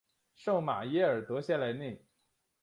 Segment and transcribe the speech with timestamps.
[0.33, 2.03] 圣皮耶尔德谢雷内。